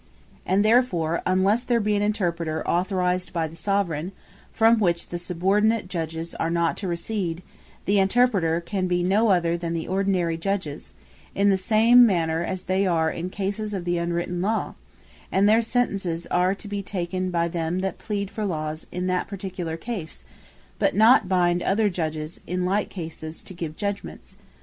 And 0.47 0.65
therefore 0.65 1.21
unlesse 1.27 1.63
there 1.63 1.79
be 1.79 1.95
an 1.95 2.01
Interpreter 2.01 2.67
authorised 2.67 3.31
by 3.31 3.47
the 3.47 3.55
Soveraign, 3.55 4.13
from 4.51 4.79
which 4.79 5.09
the 5.09 5.19
subordinate 5.19 5.89
Judges 5.89 6.33
are 6.33 6.49
not 6.49 6.75
to 6.77 6.87
recede, 6.87 7.43
the 7.85 7.99
Interpreter 7.99 8.61
can 8.61 8.87
be 8.87 9.03
no 9.03 9.27
other 9.29 9.55
than 9.57 9.73
the 9.73 9.87
ordinary 9.87 10.37
Judges, 10.37 10.91
in 11.35 11.49
the 11.51 11.57
some 11.59 12.03
manner, 12.03 12.43
as 12.43 12.63
they 12.63 12.87
are 12.87 13.11
in 13.11 13.29
cases 13.29 13.75
of 13.75 13.85
the 13.85 13.99
unwritten 13.99 14.41
Law; 14.41 14.73
and 15.31 15.47
their 15.47 15.61
Sentences 15.61 16.25
are 16.31 16.55
to 16.55 16.67
be 16.67 16.81
taken 16.81 17.29
by 17.29 17.47
them 17.47 17.81
that 17.81 17.99
plead, 17.99 18.31
for 18.31 18.43
Lawes 18.43 18.87
in 18.91 19.05
that 19.05 19.27
particular 19.27 19.77
case; 19.77 20.23
but 20.79 20.95
not 20.95 21.21
to 21.21 21.27
bind 21.27 21.61
other 21.61 21.89
Judges, 21.91 22.41
in 22.47 22.65
like 22.65 22.89
cases 22.89 23.43
to 23.43 23.53
give 23.53 23.73
like 23.73 23.77
judgements. 23.77 24.35